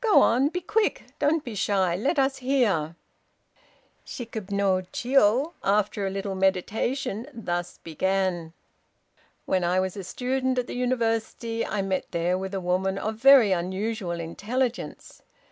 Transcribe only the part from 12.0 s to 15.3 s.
there with a woman of very unusual intelligence.